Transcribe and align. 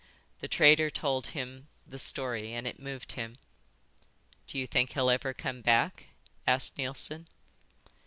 The 0.39 0.47
trader 0.47 0.89
told 0.89 1.27
him 1.27 1.67
the 1.85 1.99
story 1.99 2.53
and 2.55 2.65
it 2.65 2.79
moved 2.79 3.11
him. 3.11 3.37
"Do 4.47 4.57
you 4.57 4.65
think 4.65 4.93
he'll 4.93 5.11
ever 5.11 5.31
come 5.31 5.61
back?" 5.61 6.07
asked 6.47 6.75
Neilson. 6.75 7.27